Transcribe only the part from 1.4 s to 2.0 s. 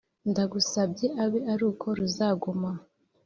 aruko